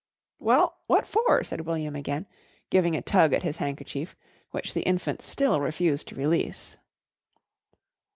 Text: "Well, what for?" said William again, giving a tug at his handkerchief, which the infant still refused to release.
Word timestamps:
"Well, 0.39 0.79
what 0.87 1.05
for?" 1.05 1.43
said 1.43 1.61
William 1.61 1.95
again, 1.95 2.25
giving 2.71 2.95
a 2.95 3.03
tug 3.03 3.33
at 3.33 3.43
his 3.43 3.57
handkerchief, 3.57 4.15
which 4.49 4.73
the 4.73 4.81
infant 4.81 5.21
still 5.21 5.61
refused 5.61 6.07
to 6.07 6.15
release. 6.15 6.75